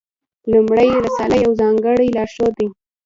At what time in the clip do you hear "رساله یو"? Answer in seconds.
1.05-1.51